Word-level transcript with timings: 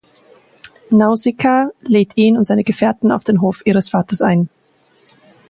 Nausikaa 0.89 1.69
lädt 1.83 2.17
ihn 2.17 2.35
und 2.35 2.45
seine 2.45 2.63
Gefährten 2.63 3.11
auf 3.11 3.23
den 3.23 3.39
Hof 3.39 3.61
ihres 3.67 3.91
Vaters 3.91 4.21
ein. 4.23 4.49